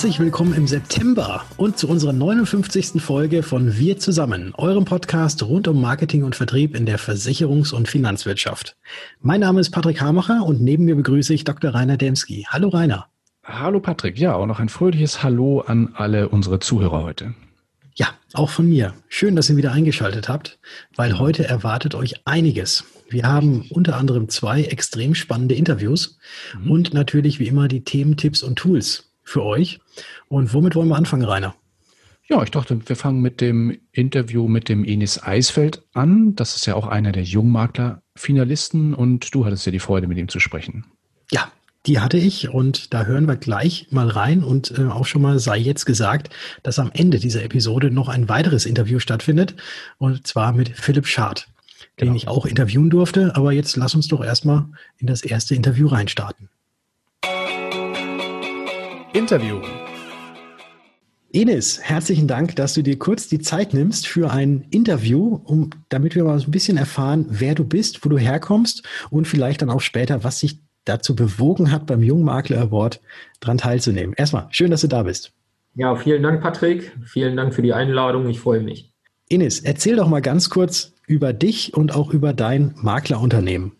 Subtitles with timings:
[0.00, 3.02] Herzlich willkommen im September und zu unserer 59.
[3.02, 7.86] Folge von Wir zusammen, eurem Podcast rund um Marketing und Vertrieb in der Versicherungs- und
[7.86, 8.78] Finanzwirtschaft.
[9.20, 11.74] Mein Name ist Patrick Hamacher und neben mir begrüße ich Dr.
[11.74, 12.46] Rainer Demski.
[12.48, 13.08] Hallo Rainer.
[13.44, 17.34] Hallo Patrick, ja, auch noch ein fröhliches Hallo an alle unsere Zuhörer heute.
[17.94, 18.94] Ja, auch von mir.
[19.08, 20.60] Schön, dass ihr wieder eingeschaltet habt,
[20.96, 22.84] weil heute erwartet euch einiges.
[23.10, 26.16] Wir haben unter anderem zwei extrem spannende Interviews
[26.58, 26.70] mhm.
[26.70, 29.78] und natürlich wie immer die Themen, Tipps und Tools für euch.
[30.28, 31.54] Und womit wollen wir anfangen, Rainer?
[32.28, 36.36] Ja, ich dachte, wir fangen mit dem Interview mit dem Enis Eisfeld an.
[36.36, 40.28] Das ist ja auch einer der Jungmakler-Finalisten und du hattest ja die Freude, mit ihm
[40.28, 40.84] zu sprechen.
[41.32, 41.50] Ja,
[41.86, 45.38] die hatte ich und da hören wir gleich mal rein und äh, auch schon mal
[45.38, 46.30] sei jetzt gesagt,
[46.62, 49.56] dass am Ende dieser Episode noch ein weiteres Interview stattfindet
[49.98, 51.48] und zwar mit Philipp Schad,
[51.98, 52.16] den genau.
[52.16, 53.34] ich auch interviewen durfte.
[53.34, 54.66] Aber jetzt lass uns doch erstmal
[54.98, 56.48] in das erste Interview reinstarten.
[59.12, 59.60] Interview.
[61.32, 66.14] Enes, herzlichen Dank, dass du dir kurz die Zeit nimmst für ein Interview, um, damit
[66.14, 69.70] wir mal so ein bisschen erfahren, wer du bist, wo du herkommst und vielleicht dann
[69.70, 73.00] auch später, was sich dazu bewogen hat, beim Jungmakler Award
[73.40, 74.14] dran teilzunehmen.
[74.16, 75.32] Erstmal, schön, dass du da bist.
[75.74, 76.92] Ja, vielen Dank, Patrick.
[77.04, 78.28] Vielen Dank für die Einladung.
[78.28, 78.92] Ich freue mich.
[79.28, 83.72] Ines, erzähl doch mal ganz kurz über dich und auch über dein Maklerunternehmen.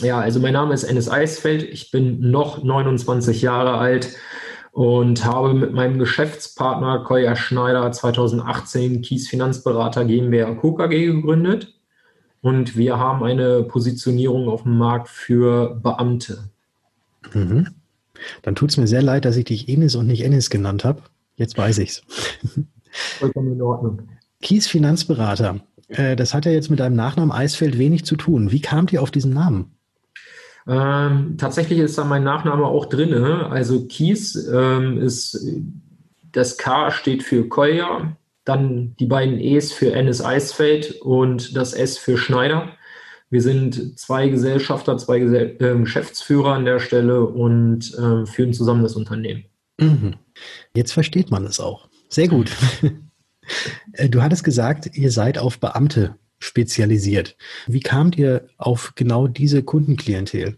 [0.00, 1.62] Ja, also mein Name ist Enes Eisfeld.
[1.62, 4.16] Ich bin noch 29 Jahre alt
[4.74, 10.74] und habe mit meinem Geschäftspartner Koya Schneider 2018 Kies Finanzberater GmbH Co.
[10.74, 11.72] KG gegründet.
[12.40, 16.50] Und wir haben eine Positionierung auf dem Markt für Beamte.
[17.32, 17.68] Mhm.
[18.42, 21.02] Dann tut es mir sehr leid, dass ich dich Enes und nicht Ennis genannt habe.
[21.36, 22.02] Jetzt weiß ich's.
[23.20, 24.02] Vollkommen in Ordnung.
[24.42, 25.60] Kies Finanzberater.
[25.86, 28.50] Äh, das hat ja jetzt mit deinem Nachnamen Eisfeld wenig zu tun.
[28.50, 29.76] Wie kamt ihr auf diesen Namen?
[30.66, 33.12] Ähm, tatsächlich ist da mein Nachname auch drin.
[33.14, 35.46] Also Kies ähm, ist,
[36.32, 41.98] das K steht für Kolja, dann die beiden E's für Ennis Eisfeld und das S
[41.98, 42.72] für Schneider.
[43.30, 48.82] Wir sind zwei Gesellschafter, zwei Gesell äh, Geschäftsführer an der Stelle und äh, führen zusammen
[48.82, 49.44] das Unternehmen.
[49.80, 50.14] Mhm.
[50.74, 51.88] Jetzt versteht man es auch.
[52.08, 52.50] Sehr gut.
[53.92, 57.36] Äh, du hattest gesagt, ihr seid auf Beamte spezialisiert.
[57.66, 60.56] Wie kamt ihr auf genau diese Kundenklientel?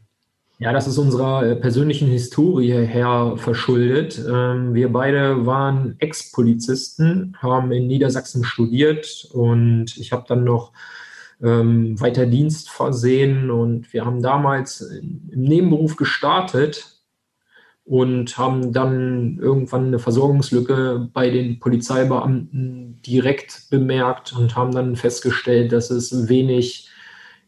[0.59, 4.19] Ja, das ist unserer äh, persönlichen Historie her verschuldet.
[4.27, 10.73] Ähm, wir beide waren Ex-Polizisten, haben in Niedersachsen studiert und ich habe dann noch
[11.43, 16.96] ähm, weiter Dienst versehen und wir haben damals im Nebenberuf gestartet
[17.87, 25.71] und haben dann irgendwann eine Versorgungslücke bei den Polizeibeamten direkt bemerkt und haben dann festgestellt,
[25.71, 26.91] dass es wenig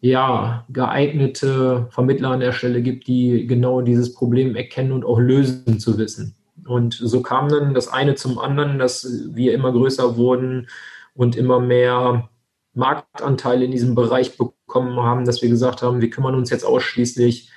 [0.00, 5.81] ja, geeignete Vermittler an der Stelle gibt, die genau dieses Problem erkennen und auch lösen
[5.81, 6.37] zu wissen.
[6.69, 10.69] Und so kam dann das eine zum anderen, dass wir immer größer wurden
[11.15, 12.28] und immer mehr
[12.75, 17.50] Marktanteile in diesem Bereich bekommen haben, dass wir gesagt haben, wir kümmern uns jetzt ausschließlich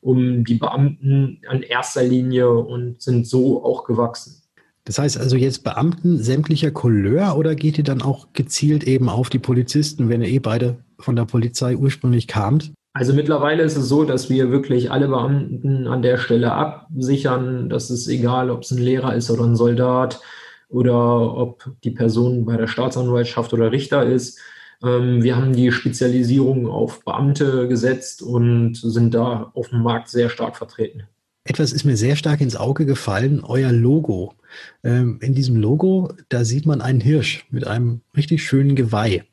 [0.00, 4.42] um die Beamten an erster Linie und sind so auch gewachsen.
[4.84, 9.30] Das heißt also jetzt Beamten sämtlicher Couleur oder geht ihr dann auch gezielt eben auf
[9.30, 12.72] die Polizisten, wenn ihr eh beide von der Polizei ursprünglich kamt?
[12.92, 17.68] Also mittlerweile ist es so, dass wir wirklich alle Beamten an der Stelle absichern.
[17.68, 20.20] Das ist egal, ob es ein Lehrer ist oder ein Soldat
[20.68, 24.38] oder ob die Person bei der Staatsanwaltschaft oder Richter ist.
[24.82, 30.28] Ähm, wir haben die Spezialisierung auf Beamte gesetzt und sind da auf dem Markt sehr
[30.28, 31.04] stark vertreten.
[31.44, 34.34] Etwas ist mir sehr stark ins Auge gefallen, euer Logo.
[34.82, 39.24] Ähm, in diesem Logo, da sieht man einen Hirsch mit einem richtig schönen Geweih.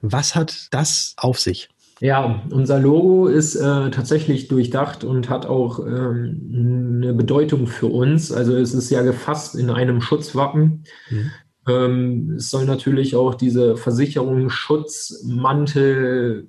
[0.00, 1.68] Was hat das auf sich?
[2.00, 8.32] Ja, unser Logo ist äh, tatsächlich durchdacht und hat auch ähm, eine Bedeutung für uns.
[8.32, 10.82] Also es ist ja gefasst in einem Schutzwappen.
[11.10, 11.30] Mhm.
[11.68, 16.48] Ähm, es soll natürlich auch diese Versicherungsschutzmantel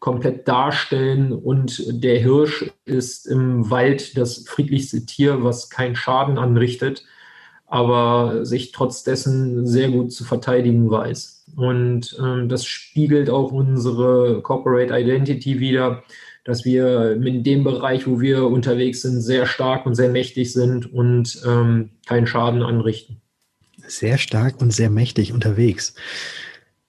[0.00, 7.04] komplett darstellen und der Hirsch ist im Wald das friedlichste Tier, was keinen Schaden anrichtet,
[7.66, 11.46] aber sich trotz dessen sehr gut zu verteidigen weiß.
[11.56, 16.02] Und ähm, das spiegelt auch unsere Corporate Identity wieder,
[16.44, 20.92] dass wir in dem Bereich, wo wir unterwegs sind, sehr stark und sehr mächtig sind
[20.92, 23.20] und ähm, keinen Schaden anrichten
[23.90, 25.94] sehr stark und sehr mächtig unterwegs.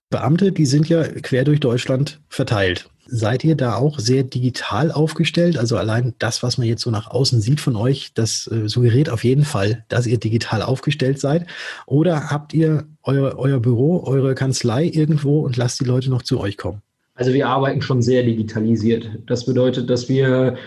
[0.09, 2.89] Beamte, die sind ja quer durch Deutschland verteilt.
[3.07, 5.57] Seid ihr da auch sehr digital aufgestellt?
[5.57, 9.09] Also allein das, was man jetzt so nach außen sieht von euch, das äh, suggeriert
[9.09, 11.47] auf jeden Fall, dass ihr digital aufgestellt seid.
[11.87, 16.39] Oder habt ihr euer, euer Büro, eure Kanzlei irgendwo und lasst die Leute noch zu
[16.39, 16.81] euch kommen?
[17.15, 19.09] Also wir arbeiten schon sehr digitalisiert.
[19.27, 20.57] Das bedeutet, dass wir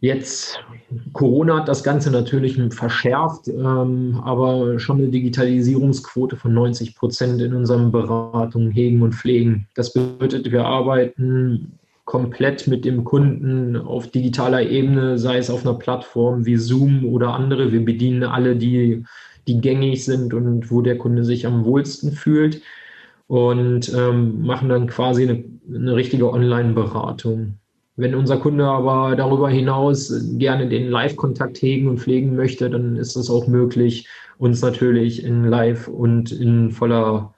[0.00, 0.58] Jetzt,
[1.14, 7.54] Corona hat das Ganze natürlich verschärft, ähm, aber schon eine Digitalisierungsquote von 90 Prozent in
[7.54, 9.66] unseren Beratungen, Hegen und Pflegen.
[9.74, 15.78] Das bedeutet, wir arbeiten komplett mit dem Kunden auf digitaler Ebene, sei es auf einer
[15.78, 17.72] Plattform wie Zoom oder andere.
[17.72, 19.04] Wir bedienen alle, die,
[19.48, 22.60] die gängig sind und wo der Kunde sich am wohlsten fühlt
[23.26, 27.58] und ähm, machen dann quasi eine, eine richtige Online-Beratung.
[27.96, 33.16] Wenn unser Kunde aber darüber hinaus gerne den Live-Kontakt hegen und pflegen möchte, dann ist
[33.16, 34.08] es auch möglich,
[34.38, 37.34] uns natürlich in Live und in voller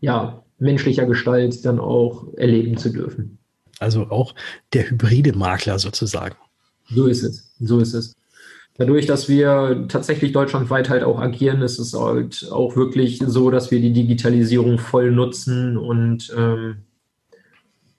[0.00, 3.38] ja, menschlicher Gestalt dann auch erleben zu dürfen.
[3.80, 4.34] Also auch
[4.72, 6.36] der hybride Makler sozusagen.
[6.90, 7.52] So ist es.
[7.60, 8.14] So ist es.
[8.76, 13.72] Dadurch, dass wir tatsächlich deutschlandweit halt auch agieren, ist es halt auch wirklich so, dass
[13.72, 16.84] wir die Digitalisierung voll nutzen und ähm,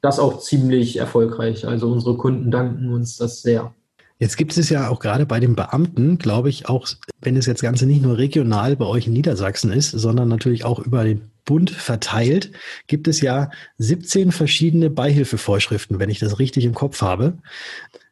[0.02, 1.68] das auch ziemlich erfolgreich.
[1.68, 3.74] Also unsere Kunden danken uns das sehr.
[4.18, 6.88] Jetzt gibt es ja auch gerade bei den Beamten, glaube ich, auch
[7.22, 10.80] wenn es jetzt Ganze nicht nur regional bei euch in Niedersachsen ist, sondern natürlich auch
[10.80, 12.52] über den Bund verteilt,
[12.88, 17.38] gibt es ja 17 verschiedene Beihilfevorschriften, wenn ich das richtig im Kopf habe.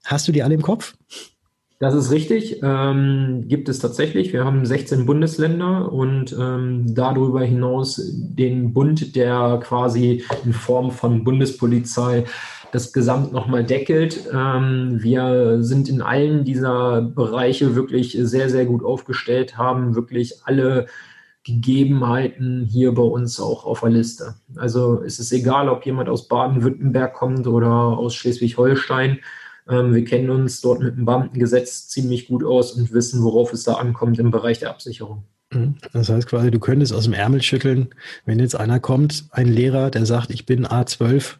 [0.05, 0.95] Hast du die alle im Kopf?
[1.79, 4.33] Das ist richtig, ähm, gibt es tatsächlich.
[4.33, 11.23] Wir haben 16 Bundesländer und ähm, darüber hinaus den Bund, der quasi in Form von
[11.23, 12.25] Bundespolizei
[12.71, 14.27] das Gesamt nochmal deckelt.
[14.33, 20.87] Ähm, wir sind in allen dieser Bereiche wirklich sehr, sehr gut aufgestellt, haben wirklich alle
[21.43, 24.33] Gegebenheiten hier bei uns auch auf der Liste.
[24.55, 29.19] Also es ist egal, ob jemand aus Baden-Württemberg kommt oder aus Schleswig-Holstein.
[29.69, 33.63] Ähm, wir kennen uns dort mit dem Beamtengesetz ziemlich gut aus und wissen, worauf es
[33.63, 35.23] da ankommt im Bereich der Absicherung.
[35.51, 35.75] Mhm.
[35.93, 37.89] Das heißt quasi, du könntest aus dem Ärmel schütteln,
[38.25, 41.35] wenn jetzt einer kommt, ein Lehrer, der sagt, ich bin A12,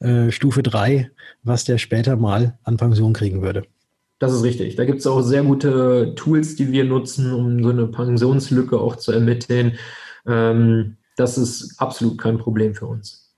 [0.00, 1.10] äh, Stufe 3,
[1.42, 3.64] was der später mal an Pension kriegen würde.
[4.18, 4.76] Das ist richtig.
[4.76, 8.96] Da gibt es auch sehr gute Tools, die wir nutzen, um so eine Pensionslücke auch
[8.96, 9.78] zu ermitteln.
[10.26, 13.34] Ähm, das ist absolut kein Problem für uns.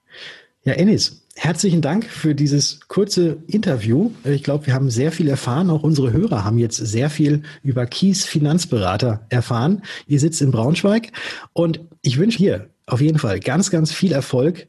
[0.65, 4.11] Ja, Ennis, herzlichen Dank für dieses kurze Interview.
[4.25, 5.71] Ich glaube, wir haben sehr viel erfahren.
[5.71, 9.83] Auch unsere Hörer haben jetzt sehr viel über Kies Finanzberater erfahren.
[10.07, 11.13] Ihr sitzt in Braunschweig
[11.53, 14.67] und ich wünsche hier auf jeden Fall ganz, ganz viel Erfolg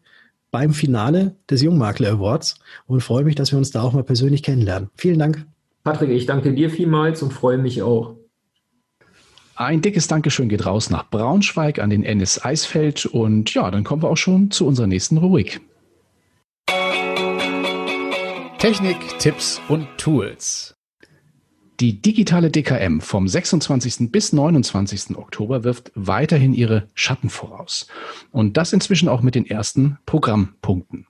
[0.52, 2.56] beim Finale des Jungmakler Awards
[2.86, 4.90] und freue mich, dass wir uns da auch mal persönlich kennenlernen.
[4.96, 5.46] Vielen Dank.
[5.84, 8.16] Patrick, ich danke dir vielmals und freue mich auch.
[9.56, 14.04] Ein dickes Dankeschön geht raus nach Braunschweig an den Ennis Eisfeld und ja, dann kommen
[14.04, 15.62] wir auch schon zu unserer nächsten Rubrik.
[18.60, 20.76] Technik, Tipps und Tools.
[21.80, 24.12] Die digitale DKM vom 26.
[24.12, 25.16] bis 29.
[25.16, 27.88] Oktober wirft weiterhin ihre Schatten voraus.
[28.32, 31.08] Und das inzwischen auch mit den ersten Programmpunkten.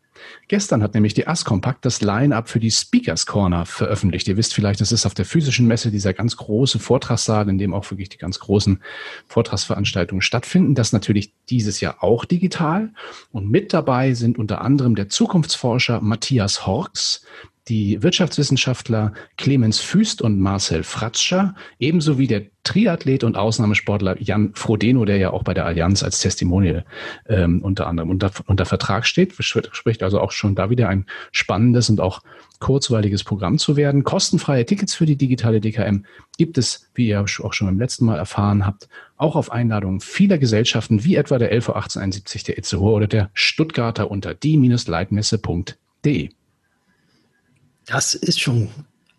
[0.47, 4.27] Gestern hat nämlich die Askompakt das Line-up für die Speakers Corner veröffentlicht.
[4.27, 7.73] Ihr wisst vielleicht, das ist auf der physischen Messe dieser ganz große Vortragssaal, in dem
[7.73, 8.81] auch wirklich die ganz großen
[9.27, 10.75] Vortragsveranstaltungen stattfinden.
[10.75, 12.91] Das natürlich dieses Jahr auch digital.
[13.31, 17.25] Und mit dabei sind unter anderem der Zukunftsforscher Matthias Horks,
[17.69, 25.05] die Wirtschaftswissenschaftler Clemens Füst und Marcel Fratscher, ebenso wie der Triathlet und Ausnahmesportler Jan Frodeno,
[25.05, 26.83] der ja auch bei der Allianz als Testimonial
[27.27, 31.89] ähm, unter anderem unter, unter Vertrag steht, spricht also auch schon da wieder ein spannendes
[31.89, 32.21] und auch
[32.59, 34.03] kurzweiliges Programm zu werden.
[34.03, 36.03] Kostenfreie Tickets für die digitale DKM
[36.37, 40.37] gibt es, wie ihr auch schon beim letzten Mal erfahren habt, auch auf Einladung vieler
[40.37, 46.29] Gesellschaften, wie etwa der LV 1871 der Itzehoe oder der Stuttgarter unter die-leitmesse.de
[47.89, 48.69] das ist schon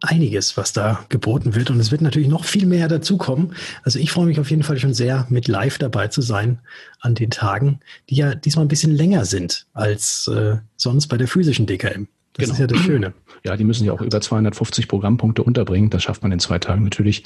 [0.00, 1.70] einiges, was da geboten wird.
[1.70, 3.54] Und es wird natürlich noch viel mehr dazukommen.
[3.82, 6.60] Also ich freue mich auf jeden Fall schon sehr, mit live dabei zu sein
[7.00, 11.28] an den Tagen, die ja diesmal ein bisschen länger sind als äh, sonst bei der
[11.28, 12.06] physischen DKM.
[12.34, 12.52] Das genau.
[12.52, 13.12] ist ja das Schöne.
[13.44, 15.90] Ja, die müssen ja auch über 250 Programmpunkte unterbringen.
[15.90, 17.24] Das schafft man in zwei Tagen natürlich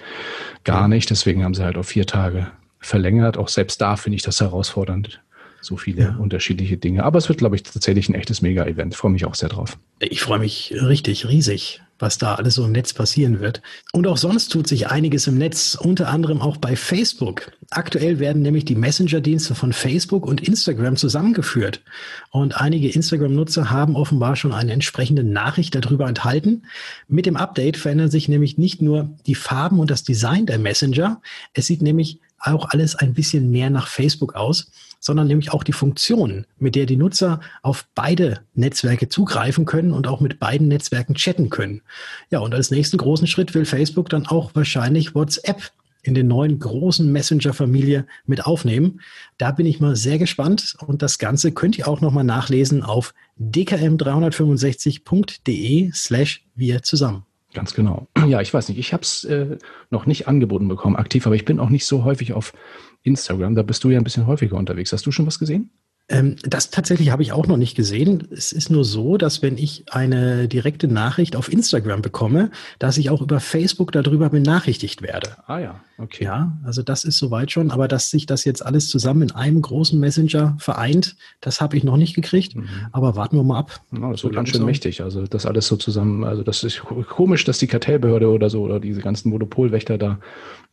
[0.65, 1.11] gar nicht.
[1.11, 2.49] Deswegen haben sie halt auf vier Tage
[2.81, 3.37] verlängert.
[3.37, 5.21] Auch selbst da finde ich das herausfordernd
[5.65, 6.17] so viele ja.
[6.17, 7.05] unterschiedliche Dinge.
[7.05, 8.95] Aber es wird, glaube ich, tatsächlich ein echtes Mega-Event.
[8.95, 9.79] Freue mich auch sehr drauf.
[10.01, 13.63] Ich freue mich richtig, riesig, was da alles so im Netz passieren wird.
[13.93, 17.53] Und auch sonst tut sich einiges im Netz, unter anderem auch bei Facebook.
[17.71, 21.83] Aktuell werden nämlich die Messenger-Dienste von Facebook und Instagram zusammengeführt.
[22.31, 26.65] Und einige Instagram-Nutzer haben offenbar schon eine entsprechende Nachricht darüber enthalten.
[27.09, 31.23] Mit dem Update verändern sich nämlich nicht nur die Farben und das Design der Messenger.
[31.55, 34.71] Es sieht nämlich auch alles ein bisschen mehr nach Facebook aus
[35.05, 40.07] sondern nämlich auch die Funktion, mit der die Nutzer auf beide Netzwerke zugreifen können und
[40.07, 41.83] auch mit beiden Netzwerken chatten können.
[42.31, 46.59] Ja, und als nächsten großen Schritt will Facebook dann auch wahrscheinlich WhatsApp in den neuen
[46.59, 49.03] großen Messenger-Familie mit aufnehmen.
[49.37, 53.13] Da bin ich mal sehr gespannt und das Ganze könnt ihr auch nochmal nachlesen auf
[53.39, 57.27] dkm365.de slash wir zusammen.
[57.55, 58.09] Ganz genau.
[58.27, 59.59] Ja, ich weiß nicht, ich habe es äh,
[59.91, 62.55] noch nicht angeboten bekommen, aktiv, aber ich bin auch nicht so häufig auf
[63.03, 63.55] Instagram.
[63.55, 64.93] Da bist du ja ein bisschen häufiger unterwegs.
[64.93, 65.71] Hast du schon was gesehen?
[66.11, 68.29] Ähm, das tatsächlich habe ich auch noch nicht gesehen.
[68.31, 73.09] Es ist nur so, dass wenn ich eine direkte Nachricht auf Instagram bekomme, dass ich
[73.09, 75.37] auch über Facebook darüber benachrichtigt werde.
[75.47, 76.25] Ah ja, okay.
[76.25, 79.63] Ja, also das ist soweit schon, aber dass sich das jetzt alles zusammen in einem
[79.63, 82.55] großen Messenger vereint, das habe ich noch nicht gekriegt.
[82.55, 82.69] Mhm.
[82.93, 83.81] Aber warten wir mal ab.
[83.99, 85.01] Ja, das wird ganz schön mächtig.
[85.01, 88.79] Also das alles so zusammen, also das ist komisch, dass die Kartellbehörde oder so oder
[88.79, 90.19] diese ganzen Monopolwächter da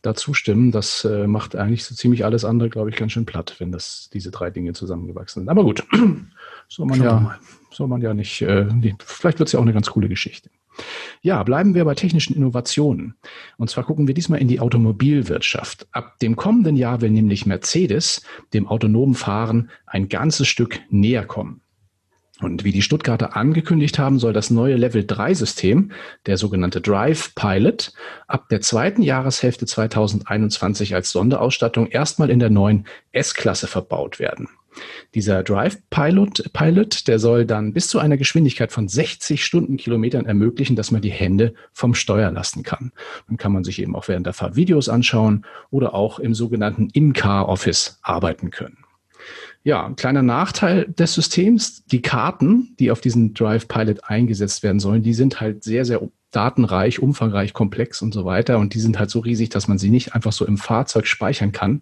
[0.02, 0.72] da zustimmen.
[0.72, 4.10] Das äh, macht eigentlich so ziemlich alles andere, glaube ich, ganz schön platt, wenn das
[4.14, 5.50] diese drei Dinge zusammengewachsen sind.
[5.50, 5.84] Aber gut,
[6.68, 7.40] soll man ja,
[7.72, 8.42] soll man ja nicht.
[8.42, 8.68] Äh,
[9.06, 10.50] vielleicht wird es ja auch eine ganz coole Geschichte.
[11.22, 13.16] Ja, bleiben wir bei technischen Innovationen.
[13.58, 15.88] Und zwar gucken wir diesmal in die Automobilwirtschaft.
[15.92, 21.62] Ab dem kommenden Jahr will nämlich Mercedes dem autonomen Fahren ein ganzes Stück näher kommen.
[22.42, 25.92] Und wie die Stuttgarter angekündigt haben, soll das neue Level 3 System,
[26.26, 27.94] der sogenannte Drive Pilot,
[28.28, 34.50] ab der zweiten Jahreshälfte 2021 als Sonderausstattung erstmal in der neuen S-Klasse verbaut werden.
[35.14, 40.76] Dieser Drive Pilot, Pilot, der soll dann bis zu einer Geschwindigkeit von 60 Stundenkilometern ermöglichen,
[40.76, 42.92] dass man die Hände vom Steuer lassen kann.
[43.28, 46.90] Dann kann man sich eben auch während der Fahrt Videos anschauen oder auch im sogenannten
[46.90, 48.78] In-Car Office arbeiten können.
[49.64, 54.80] Ja, ein kleiner Nachteil des Systems, die Karten, die auf diesen Drive Pilot eingesetzt werden
[54.80, 56.02] sollen, die sind halt sehr, sehr
[56.32, 58.58] datenreich, umfangreich, komplex und so weiter.
[58.58, 61.52] Und die sind halt so riesig, dass man sie nicht einfach so im Fahrzeug speichern
[61.52, 61.82] kann.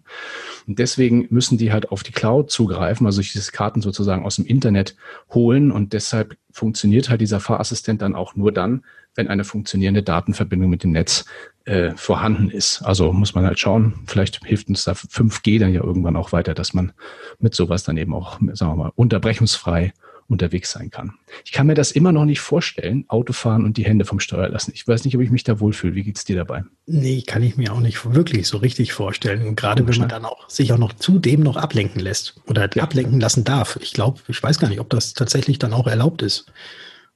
[0.66, 4.36] Und deswegen müssen die halt auf die Cloud zugreifen, also sich diese Karten sozusagen aus
[4.36, 4.96] dem Internet
[5.32, 5.70] holen.
[5.70, 8.84] Und deshalb funktioniert halt dieser Fahrassistent dann auch nur dann,
[9.14, 11.24] wenn eine funktionierende Datenverbindung mit dem Netz
[11.64, 12.82] äh, vorhanden ist.
[12.82, 16.54] Also muss man halt schauen, vielleicht hilft uns da 5G dann ja irgendwann auch weiter,
[16.54, 16.92] dass man
[17.38, 19.92] mit sowas dann eben auch, sagen wir mal, unterbrechungsfrei
[20.30, 21.14] unterwegs sein kann.
[21.44, 24.70] Ich kann mir das immer noch nicht vorstellen, Autofahren und die Hände vom Steuer lassen.
[24.74, 25.94] Ich weiß nicht, ob ich mich da wohlfühle.
[25.94, 26.62] Wie geht's dir dabei?
[26.86, 29.46] Nee, kann ich mir auch nicht wirklich so richtig vorstellen.
[29.46, 32.82] Und gerade wenn man dann auch sich auch noch zudem noch ablenken lässt oder ja.
[32.82, 33.78] ablenken lassen darf.
[33.82, 36.46] Ich glaube, ich weiß gar nicht, ob das tatsächlich dann auch erlaubt ist.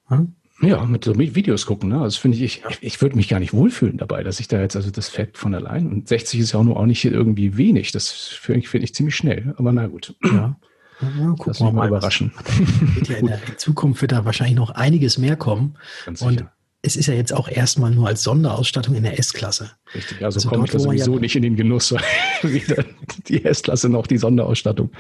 [0.09, 0.35] Hm?
[0.66, 2.00] Ja, mit so Videos gucken, ne?
[2.00, 4.76] Also finde ich, ich, ich würde mich gar nicht wohlfühlen dabei, dass ich da jetzt,
[4.76, 5.90] also das fällt von allein.
[5.90, 7.92] Und 60 ist ja auch nur auch nicht irgendwie wenig.
[7.92, 9.54] Das finde ich, find ich ziemlich schnell.
[9.56, 10.14] Aber na gut.
[10.25, 10.56] Ja.
[11.00, 12.33] Ja, gucken wir mal überraschen.
[13.09, 15.76] Ja in der Zukunft wird da wahrscheinlich noch einiges mehr kommen.
[16.06, 16.47] Ganz und
[16.85, 19.71] es ist ja jetzt auch erstmal nur als Sonderausstattung in der S-Klasse.
[19.94, 21.94] Richtig, also, also komme ich da sowieso ja nicht in den Genuss,
[23.28, 24.90] die S-Klasse noch die Sonderausstattung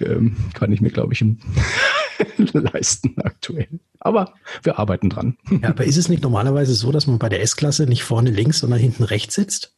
[0.00, 1.24] ähm, kann ich mir, glaube ich,
[2.52, 3.68] leisten aktuell.
[4.00, 5.36] Aber wir arbeiten dran.
[5.62, 8.58] Ja, aber ist es nicht normalerweise so, dass man bei der S-Klasse nicht vorne links,
[8.58, 9.74] sondern hinten rechts sitzt?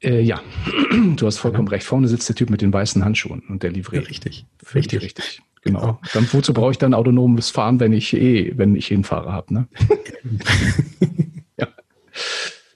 [0.00, 0.40] Äh, ja,
[1.16, 1.72] du hast vollkommen ja.
[1.72, 1.86] recht.
[1.86, 4.02] Vorne sitzt der Typ mit den weißen Handschuhen und der Livret.
[4.02, 4.46] Ja, richtig.
[4.74, 5.42] Richtig, richtig.
[5.62, 5.80] Genau.
[5.80, 6.00] genau.
[6.12, 9.68] Dann, wozu brauche ich dann autonomes Fahren, wenn ich eh, wenn ich Hinfahrer habe, ne?
[11.58, 11.68] ja.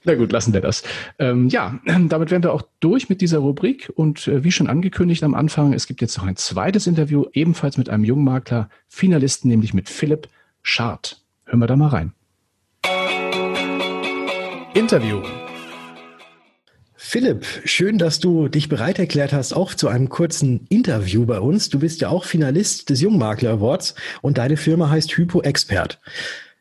[0.07, 0.83] Na gut, lassen wir das.
[1.19, 3.91] Ähm, ja, damit wären wir auch durch mit dieser Rubrik.
[3.93, 7.77] Und äh, wie schon angekündigt am Anfang, es gibt jetzt noch ein zweites Interview, ebenfalls
[7.77, 10.29] mit einem jungen Makler, Finalisten, nämlich mit Philipp
[10.63, 11.21] Schart.
[11.43, 12.13] Hören wir da mal rein.
[14.73, 15.21] Interview.
[16.95, 21.69] Philipp, schön, dass du dich bereit erklärt hast, auch zu einem kurzen Interview bei uns.
[21.69, 25.99] Du bist ja auch Finalist des Jungmakler Awards und deine Firma heißt Hypo Expert.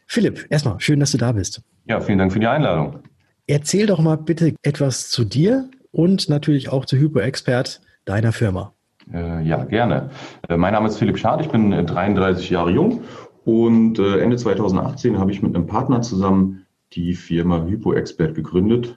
[0.07, 1.63] Philipp, erstmal schön, dass du da bist.
[1.85, 3.03] Ja, vielen Dank für die Einladung.
[3.47, 8.73] Erzähl doch mal bitte etwas zu dir und natürlich auch zu Hypo Expert, deiner Firma.
[9.13, 10.11] Äh, ja, gerne.
[10.49, 13.03] Äh, mein Name ist Philipp Schad, ich bin 33 äh, Jahre jung
[13.45, 18.97] und Ende 2018 habe ich mit einem Partner zusammen die Firma Hypo Expert gegründet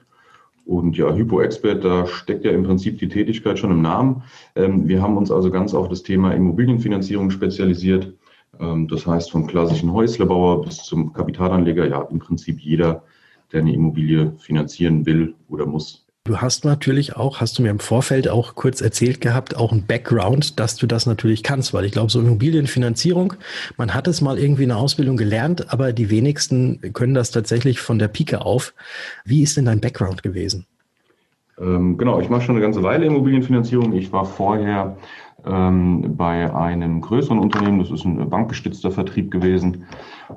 [0.70, 4.22] und ja, Hypo-Expert, da steckt ja im Prinzip die Tätigkeit schon im Namen.
[4.54, 8.14] Ähm, wir haben uns also ganz auf das Thema Immobilienfinanzierung spezialisiert.
[8.60, 13.02] Ähm, das heißt, vom klassischen Häuslebauer bis zum Kapitalanleger, ja, im Prinzip jeder,
[13.52, 16.06] der eine Immobilie finanzieren will oder muss.
[16.24, 19.86] Du hast natürlich auch, hast du mir im Vorfeld auch kurz erzählt gehabt, auch ein
[19.86, 23.34] Background, dass du das natürlich kannst, weil ich glaube, so Immobilienfinanzierung,
[23.78, 27.80] man hat es mal irgendwie in der Ausbildung gelernt, aber die wenigsten können das tatsächlich
[27.80, 28.74] von der Pike auf.
[29.24, 30.66] Wie ist denn dein Background gewesen?
[31.58, 33.94] Ähm, genau, ich mache schon eine ganze Weile Immobilienfinanzierung.
[33.94, 34.98] Ich war vorher
[35.46, 39.86] ähm, bei einem größeren Unternehmen, das ist ein bankgestützter Vertrieb gewesen.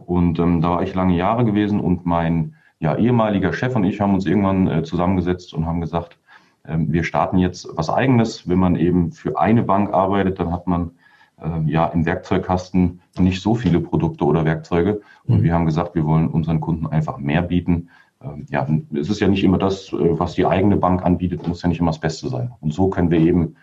[0.06, 4.02] Und ähm, da war ich lange Jahre gewesen und mein ja, ehemaliger Chef und ich
[4.02, 6.18] haben uns irgendwann äh, zusammengesetzt und haben gesagt,
[6.64, 8.50] äh, wir starten jetzt was eigenes.
[8.50, 10.92] Wenn man eben für eine Bank arbeitet, dann hat man
[11.42, 15.00] äh, ja im Werkzeugkasten nicht so viele Produkte oder Werkzeuge.
[15.24, 15.44] Und mhm.
[15.44, 17.88] wir haben gesagt, wir wollen unseren Kunden einfach mehr bieten.
[18.22, 21.62] Ähm, ja, es ist ja nicht immer das, äh, was die eigene Bank anbietet, muss
[21.62, 22.52] ja nicht immer das Beste sein.
[22.60, 23.56] Und so können wir eben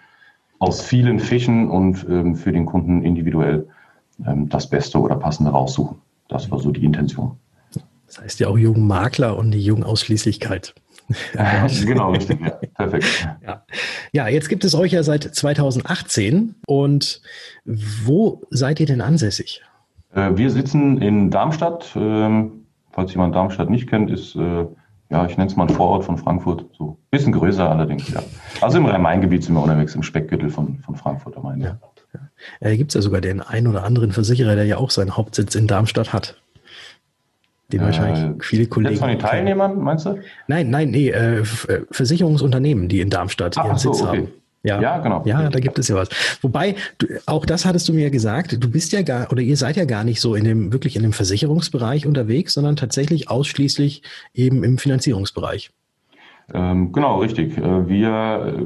[0.60, 3.68] aus vielen Fischen und ähm, für den Kunden individuell
[4.26, 5.98] ähm, das Beste oder Passende raussuchen.
[6.28, 7.36] Das war so die Intention.
[8.10, 10.74] Das heißt ja auch Jugendmakler und die Jugendausschließlichkeit.
[11.84, 12.40] genau, richtig.
[12.40, 13.28] Ja, perfekt.
[13.46, 13.64] Ja.
[14.12, 16.56] ja, jetzt gibt es euch ja seit 2018.
[16.66, 17.22] Und
[17.64, 19.62] wo seid ihr denn ansässig?
[20.12, 21.92] Äh, wir sitzen in Darmstadt.
[21.94, 24.66] Ähm, falls jemand Darmstadt nicht kennt, ist, äh,
[25.10, 26.66] ja, ich nenne es mal ein Vorort von Frankfurt.
[26.76, 28.24] So ein bisschen größer allerdings, ja.
[28.60, 31.60] Also im Rhein-Main-Gebiet sind wir unterwegs, im Speckgürtel von, von Frankfurt am Main.
[31.60, 31.78] Ja.
[32.60, 32.74] Ja.
[32.74, 35.68] Gibt es ja sogar den einen oder anderen Versicherer, der ja auch seinen Hauptsitz in
[35.68, 36.40] Darmstadt hat.
[37.72, 38.92] Den äh, wahrscheinlich viele Kollegen.
[38.92, 40.18] Jetzt von den Teilnehmern, meinst du?
[40.46, 41.44] Nein, nein, nee, äh, äh
[41.90, 44.18] Versicherungsunternehmen, die in Darmstadt Ach, ihren so, Sitz okay.
[44.18, 44.28] haben.
[44.62, 45.22] Ja, ja, genau.
[45.24, 46.10] Ja, da gibt es ja was.
[46.42, 49.76] Wobei, du, auch das hattest du mir gesagt, du bist ja gar, oder ihr seid
[49.76, 54.02] ja gar nicht so in dem, wirklich in dem Versicherungsbereich unterwegs, sondern tatsächlich ausschließlich
[54.34, 55.70] eben im Finanzierungsbereich.
[56.52, 57.56] Ähm, genau, richtig.
[57.56, 58.64] Äh, wir äh,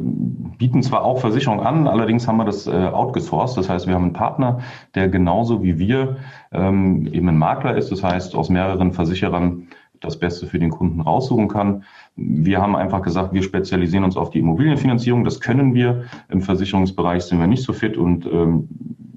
[0.58, 3.56] bieten zwar auch Versicherung an, allerdings haben wir das äh, outgesourced.
[3.56, 4.60] Das heißt, wir haben einen Partner,
[4.94, 6.16] der genauso wie wir
[6.52, 7.90] ähm, eben ein Makler ist.
[7.90, 9.68] Das heißt, aus mehreren Versicherern
[10.00, 11.84] das Beste für den Kunden raussuchen kann.
[12.16, 15.24] Wir haben einfach gesagt, wir spezialisieren uns auf die Immobilienfinanzierung.
[15.24, 16.04] Das können wir.
[16.28, 17.96] Im Versicherungsbereich sind wir nicht so fit.
[17.96, 18.68] Und ähm,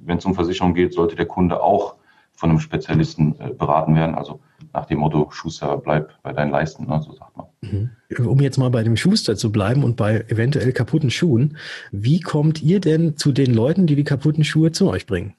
[0.06, 1.96] wenn es um Versicherung geht, sollte der Kunde auch
[2.34, 4.14] von einem Spezialisten beraten werden.
[4.14, 4.40] Also
[4.74, 7.48] nach dem Motto, Schuster, bleib bei deinen Leisten, ne, so sagt man.
[7.62, 7.90] Mhm.
[8.26, 11.58] Um jetzt mal bei dem Schuster zu bleiben und bei eventuell kaputten Schuhen,
[11.92, 15.34] wie kommt ihr denn zu den Leuten, die die kaputten Schuhe zu euch bringen?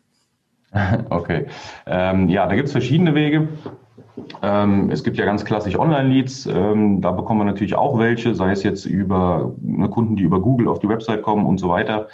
[1.09, 1.47] Okay,
[1.87, 3.49] ähm, ja, da gibt es verschiedene Wege.
[4.43, 6.47] Ähm, es gibt ja ganz klassisch Online-Leads.
[6.47, 10.41] Ähm, da bekommen wir natürlich auch welche, sei es jetzt über ne, Kunden, die über
[10.41, 12.09] Google auf die Website kommen und so weiter.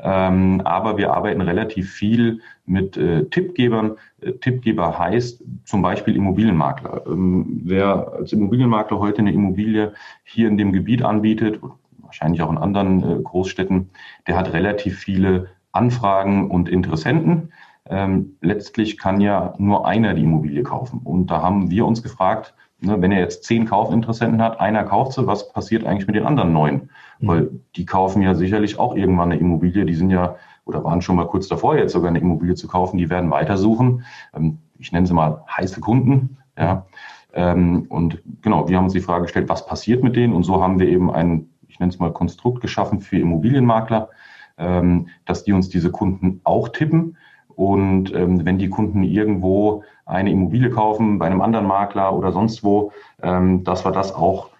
[0.00, 3.96] Ähm, aber wir arbeiten relativ viel mit äh, Tippgebern.
[4.20, 7.02] Äh, Tippgeber heißt zum Beispiel Immobilienmakler.
[7.06, 9.92] Ähm, wer als Immobilienmakler heute eine Immobilie
[10.24, 11.60] hier in dem Gebiet anbietet,
[11.98, 13.90] wahrscheinlich auch in anderen äh, Großstädten,
[14.26, 17.52] der hat relativ viele Anfragen und Interessenten.
[17.90, 21.00] Ähm, letztlich kann ja nur einer die Immobilie kaufen.
[21.02, 25.14] Und da haben wir uns gefragt, ne, wenn er jetzt zehn Kaufinteressenten hat, einer kauft
[25.14, 26.90] sie, was passiert eigentlich mit den anderen neun?
[27.20, 27.28] Mhm.
[27.28, 30.36] Weil die kaufen ja sicherlich auch irgendwann eine Immobilie, die sind ja
[30.68, 34.04] oder waren schon mal kurz davor, jetzt sogar eine Immobilie zu kaufen, die werden weitersuchen.
[34.36, 36.36] Ähm, ich nenne sie mal heiße Kunden.
[36.56, 36.86] Ja.
[37.32, 40.34] Ähm, und genau, wir haben uns die Frage gestellt, was passiert mit denen?
[40.34, 44.10] Und so haben wir eben ein, ich nenne es mal Konstrukt geschaffen für Immobilienmakler,
[44.58, 47.16] ähm, dass die uns diese Kunden auch tippen.
[47.54, 52.92] Und wenn die Kunden irgendwo eine Immobilie kaufen, bei einem anderen Makler oder sonst wo,
[53.20, 54.50] dass wir das auch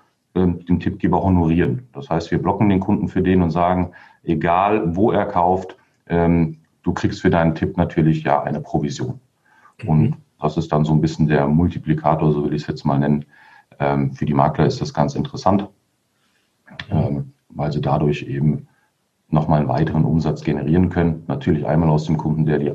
[0.46, 1.88] dem Tippgeber honorieren.
[1.92, 5.76] Das heißt, wir blocken den Kunden für den und sagen, egal wo er kauft,
[6.08, 9.20] ähm, du kriegst für deinen Tipp natürlich ja eine Provision.
[9.82, 9.88] Mhm.
[9.88, 12.98] Und das ist dann so ein bisschen der Multiplikator, so will ich es jetzt mal
[12.98, 13.24] nennen.
[13.78, 15.68] Ähm, für die Makler ist das ganz interessant,
[16.90, 18.68] ähm, weil sie dadurch eben
[19.30, 21.24] nochmal einen weiteren Umsatz generieren können.
[21.26, 22.72] Natürlich einmal aus dem Kunden, der die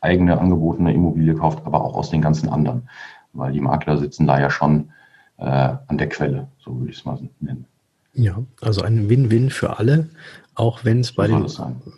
[0.00, 2.88] eigene angebotene Immobilie kauft, aber auch aus den ganzen anderen,
[3.32, 4.90] weil die Makler sitzen da ja schon
[5.40, 7.64] äh, an der Quelle, so würde ich es mal nennen.
[8.14, 10.08] Ja, also ein Win-Win für alle,
[10.54, 11.46] auch wenn es bei dem,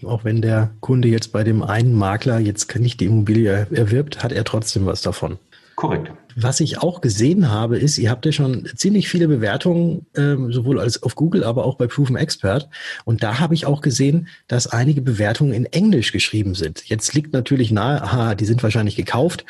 [0.05, 4.33] auch wenn der Kunde jetzt bei dem einen Makler jetzt nicht die Immobilie erwirbt, hat
[4.33, 5.39] er trotzdem was davon.
[5.77, 6.13] Korrekt.
[6.37, 10.81] Was ich auch gesehen habe, ist, ihr habt ja schon ziemlich viele Bewertungen, ähm, sowohl
[10.81, 12.69] als auf Google, aber auch bei Proven Expert.
[13.05, 16.89] Und da habe ich auch gesehen, dass einige Bewertungen in Englisch geschrieben sind.
[16.89, 19.45] Jetzt liegt natürlich nahe, aha, die sind wahrscheinlich gekauft.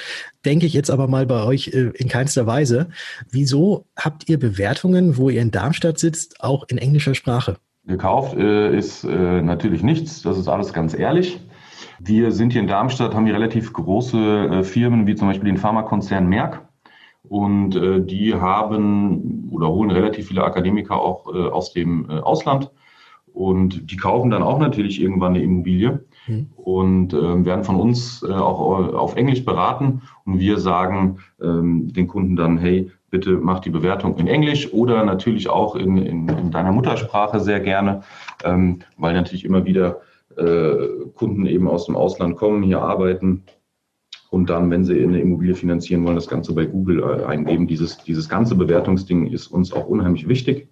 [0.44, 2.88] Denke ich jetzt aber mal bei euch äh, in keinster Weise.
[3.30, 7.56] Wieso habt ihr Bewertungen, wo ihr in Darmstadt sitzt, auch in englischer Sprache?
[7.84, 10.22] Gekauft äh, ist äh, natürlich nichts.
[10.22, 11.40] Das ist alles ganz ehrlich.
[12.04, 15.56] Wir sind hier in Darmstadt, haben hier relativ große äh, Firmen, wie zum Beispiel den
[15.56, 16.66] Pharmakonzern Merck.
[17.28, 22.72] Und äh, die haben oder holen relativ viele Akademiker auch äh, aus dem äh, Ausland.
[23.32, 26.48] Und die kaufen dann auch natürlich irgendwann eine Immobilie mhm.
[26.56, 30.02] und äh, werden von uns äh, auch auf Englisch beraten.
[30.26, 35.04] Und wir sagen ähm, den Kunden dann, hey, bitte mach die Bewertung in Englisch oder
[35.04, 38.02] natürlich auch in, in, in deiner Muttersprache sehr gerne,
[38.44, 43.44] ähm, weil natürlich immer wieder äh, Kunden eben aus dem Ausland kommen, hier arbeiten
[44.32, 47.66] und dann, wenn sie eine Immobilie finanzieren wollen, das Ganze bei Google äh, eingeben.
[47.66, 50.68] Dieses, dieses ganze Bewertungsding ist uns auch unheimlich wichtig.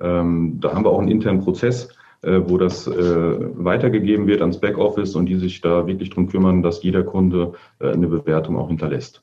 [0.00, 1.88] Ähm, da haben wir auch einen internen Prozess,
[2.22, 6.82] äh, wo das weitergegeben wird ans Backoffice und die sich da wirklich darum kümmern, dass
[6.82, 9.22] jeder Kunde eine Bewertung auch hinterlässt.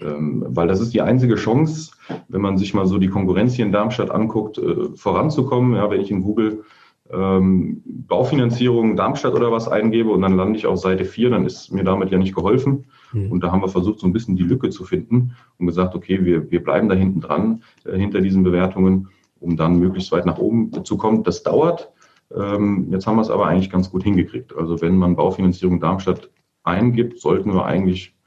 [0.00, 1.92] Ähm, weil das ist die einzige Chance,
[2.26, 4.60] wenn man sich mal so die Konkurrenz hier in Darmstadt anguckt,
[4.96, 5.76] voranzukommen.
[5.76, 6.64] Ja, wenn ich in Google
[7.12, 11.72] ähm, Baufinanzierung Darmstadt oder was eingebe und dann lande ich auf Seite 4, dann ist
[11.72, 12.86] mir damit ja nicht geholfen.
[13.12, 13.32] Mhm.
[13.32, 16.24] Und da haben wir versucht, so ein bisschen die Lücke zu finden und gesagt, okay,
[16.24, 19.08] wir, wir bleiben da hinten dran, äh, hinter diesen Bewertungen,
[19.40, 21.22] um dann möglichst weit nach oben zu kommen.
[21.22, 21.90] Das dauert.
[22.34, 24.54] Ähm, jetzt haben wir es aber eigentlich ganz gut hingekriegt.
[24.54, 26.30] Also wenn man Baufinanzierung Darmstadt
[26.62, 28.17] eingibt, sollten wir eigentlich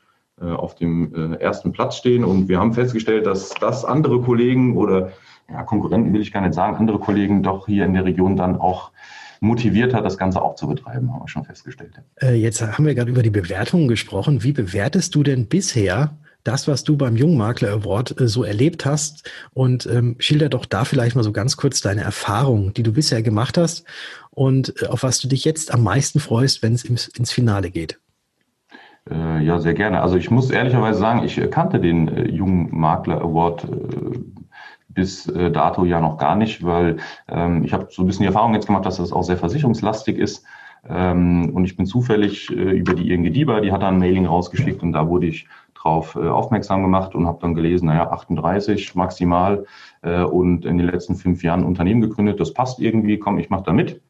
[0.46, 2.24] auf dem äh, ersten Platz stehen.
[2.24, 5.12] Und wir haben festgestellt, dass das andere Kollegen oder
[5.50, 8.60] ja, Konkurrenten will ich gar nicht sagen, andere Kollegen doch hier in der Region dann
[8.60, 8.92] auch
[9.42, 11.94] motiviert hat, das Ganze auch zu betreiben, haben wir schon festgestellt.
[12.22, 14.44] Äh, jetzt haben wir gerade über die Bewertungen gesprochen.
[14.44, 19.30] Wie bewertest du denn bisher das, was du beim Jungmakler Award äh, so erlebt hast?
[19.54, 23.24] Und ähm, schilder doch da vielleicht mal so ganz kurz deine Erfahrungen, die du bisher
[23.24, 23.84] gemacht hast
[24.30, 27.72] und äh, auf was du dich jetzt am meisten freust, wenn es ins, ins Finale
[27.72, 28.00] geht.
[29.10, 30.02] Äh, ja, sehr gerne.
[30.02, 34.20] Also ich muss ehrlicherweise sagen, ich kannte den äh, Jungmakler Award äh,
[34.90, 38.28] bis äh, dato ja noch gar nicht, weil ähm, ich habe so ein bisschen die
[38.28, 40.46] Erfahrung jetzt gemacht, dass das auch sehr versicherungslastig ist.
[40.88, 44.26] Ähm, und ich bin zufällig äh, über die ING DIBA, die hat dann ein Mailing
[44.26, 48.96] rausgeschickt und da wurde ich drauf äh, aufmerksam gemacht und habe dann gelesen, naja, 38
[48.96, 49.66] maximal
[50.04, 53.72] und in den letzten fünf Jahren Unternehmen gegründet, das passt irgendwie, komm, ich mache da
[53.72, 54.02] mit.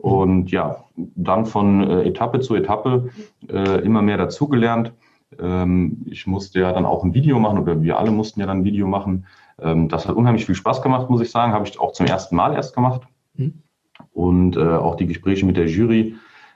[0.00, 3.10] Und ja, dann von äh, Etappe zu Etappe
[3.48, 4.92] äh, immer mehr dazugelernt.
[5.38, 8.58] Ähm, ich musste ja dann auch ein Video machen oder wir alle mussten ja dann
[8.58, 9.26] ein Video machen.
[9.60, 11.52] Ähm, das hat unheimlich viel Spaß gemacht, muss ich sagen.
[11.52, 13.02] Habe ich auch zum ersten Mal erst gemacht.
[13.34, 13.62] Mhm.
[14.12, 16.14] Und äh, auch die Gespräche mit der Jury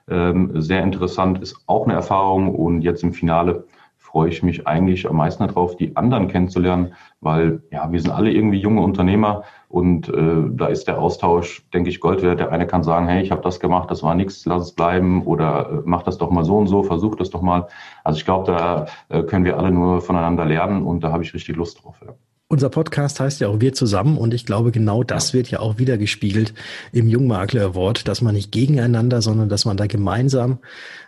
[0.08, 2.54] ähm, sehr interessant, ist auch eine Erfahrung.
[2.54, 3.64] Und jetzt im Finale
[4.12, 8.30] freue ich mich eigentlich am meisten darauf, die anderen kennenzulernen, weil ja, wir sind alle
[8.30, 12.38] irgendwie junge Unternehmer und äh, da ist der Austausch, denke ich, Gold wert.
[12.38, 15.22] Der eine kann sagen, hey, ich habe das gemacht, das war nichts, lass es bleiben
[15.24, 17.68] oder äh, mach das doch mal so und so, versuch das doch mal.
[18.04, 21.32] Also ich glaube, da äh, können wir alle nur voneinander lernen und da habe ich
[21.32, 21.96] richtig Lust drauf.
[22.04, 22.12] Ja.
[22.52, 25.78] Unser Podcast heißt ja auch Wir zusammen und ich glaube, genau das wird ja auch
[25.78, 26.52] wieder gespiegelt
[26.92, 30.58] im Jungmakler Award, dass man nicht gegeneinander, sondern dass man da gemeinsam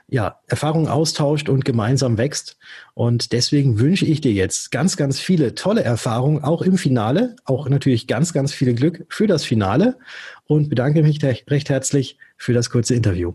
[0.09, 2.57] ja, Erfahrungen austauscht und gemeinsam wächst.
[2.95, 7.69] Und deswegen wünsche ich dir jetzt ganz, ganz viele tolle Erfahrungen, auch im Finale, auch
[7.69, 9.99] natürlich ganz, ganz viel Glück für das Finale
[10.47, 13.35] und bedanke mich recht herzlich für das kurze Interview.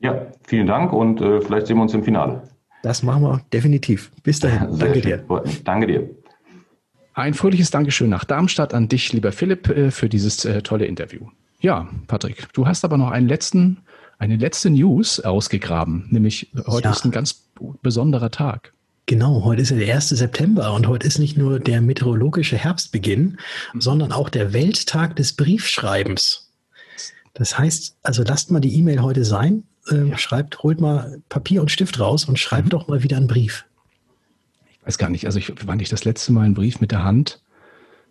[0.00, 2.42] Ja, vielen Dank und äh, vielleicht sehen wir uns im Finale.
[2.82, 4.10] Das machen wir definitiv.
[4.24, 4.68] Bis dahin.
[4.72, 5.20] Sehr Danke schön.
[5.28, 5.44] dir.
[5.62, 6.10] Danke dir.
[7.20, 11.28] Ein fröhliches Dankeschön nach Darmstadt an dich, lieber Philipp, äh, für dieses äh, tolle Interview.
[11.60, 13.82] Ja, Patrick, du hast aber noch einen letzten
[14.18, 16.92] eine letzte News ausgegraben, nämlich heute ja.
[16.92, 17.44] ist ein ganz
[17.82, 18.72] besonderer Tag.
[19.04, 20.10] Genau, heute ist ja der 1.
[20.10, 23.38] September und heute ist nicht nur der meteorologische Herbstbeginn,
[23.74, 23.80] mhm.
[23.80, 26.50] sondern auch der Welttag des Briefschreibens.
[27.34, 30.16] Das heißt, also lasst mal die E-Mail heute sein, äh, ja.
[30.16, 32.70] schreibt, holt mal Papier und Stift raus und schreibt mhm.
[32.70, 33.66] doch mal wieder einen Brief.
[34.84, 37.42] Weiß gar nicht, also ich, wann ich das letzte Mal einen Brief mit der Hand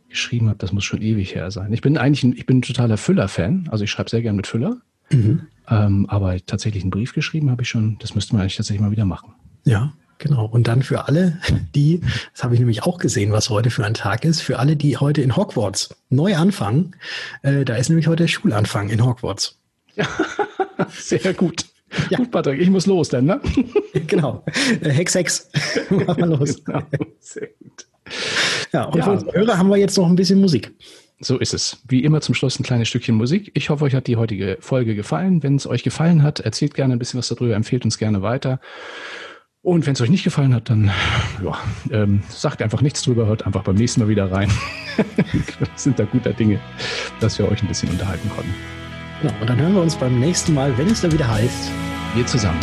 [0.10, 1.72] geschrieben habe, das muss schon ewig her sein.
[1.74, 4.48] Ich bin eigentlich ein, ich bin ein totaler Füller-Fan, also ich schreibe sehr gern mit
[4.48, 4.78] Füller.
[5.12, 5.48] Mhm.
[5.70, 7.98] Ähm, aber tatsächlich einen Brief geschrieben habe ich schon.
[8.00, 9.34] Das müsste man eigentlich tatsächlich mal wieder machen.
[9.66, 10.46] Ja, genau.
[10.46, 11.40] Und dann für alle,
[11.76, 12.02] die,
[12.34, 14.98] das habe ich nämlich auch gesehen, was heute für ein Tag ist, für alle, die
[14.98, 16.96] heute in Hogwarts neu anfangen,
[17.44, 19.58] äh, da ist nämlich heute der Schulanfang in Hogwarts.
[19.96, 20.08] Ja,
[20.90, 21.66] sehr gut.
[22.10, 22.18] Ja.
[22.18, 23.42] Gut, Patrick, ich muss los dann, ne?
[24.08, 24.44] genau.
[24.82, 25.50] Äh, Hex, Hex.
[25.90, 26.64] Mach mal los.
[26.64, 26.84] Genau.
[27.20, 27.88] Sehr gut.
[28.72, 29.04] Ja, und ja.
[29.04, 30.74] für unsere Hörer haben wir jetzt noch ein bisschen Musik.
[31.20, 31.82] So ist es.
[31.88, 33.52] Wie immer zum Schluss ein kleines Stückchen Musik.
[33.54, 35.44] Ich hoffe, euch hat die heutige Folge gefallen.
[35.44, 38.60] Wenn es euch gefallen hat, erzählt gerne ein bisschen was darüber, empfehlt uns gerne weiter.
[39.62, 40.92] Und wenn es euch nicht gefallen hat, dann
[41.44, 41.58] ja,
[41.92, 44.50] ähm, sagt einfach nichts drüber, hört einfach beim nächsten Mal wieder rein.
[45.16, 46.60] wir sind da guter Dinge,
[47.20, 48.54] dass wir euch ein bisschen unterhalten konnten.
[49.22, 51.72] Ja, und dann hören wir uns beim nächsten Mal, wenn es da wieder heißt.
[52.16, 52.60] Wir zusammen.